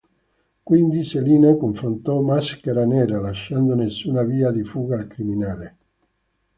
[0.63, 5.77] Quindi Selina confrontò Maschera Nera, lasciando nessuna via di fuga al criminale.